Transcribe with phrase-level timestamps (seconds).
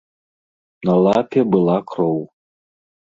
[0.89, 2.19] На лапе была кроў.